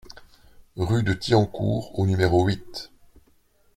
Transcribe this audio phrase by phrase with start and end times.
[0.77, 2.89] Rue de Thiancourt au numéro huit